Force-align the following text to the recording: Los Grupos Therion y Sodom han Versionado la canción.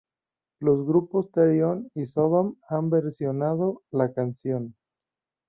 Los 0.59 0.83
Grupos 0.83 1.29
Therion 1.31 1.91
y 1.93 2.07
Sodom 2.07 2.55
han 2.67 2.89
Versionado 2.89 3.83
la 3.91 4.11
canción. 4.11 4.75